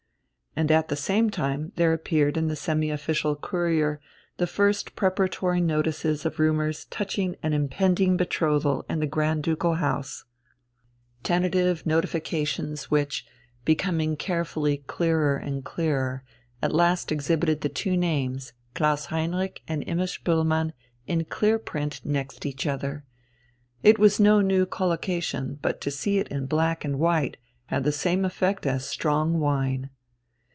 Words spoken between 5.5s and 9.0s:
notices of rumours touching an impending betrothal in